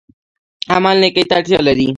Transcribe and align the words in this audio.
عمل 0.75 0.95
نیکۍ 1.01 1.23
ته 1.29 1.33
اړتیا 1.37 1.59
لري 1.67 1.87